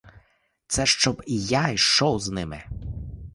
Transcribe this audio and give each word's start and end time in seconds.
Це 0.67 0.85
щоб 0.85 1.23
і 1.27 1.43
я 1.45 1.67
йшов 1.69 2.19
з 2.19 2.29
ними. 2.29 2.63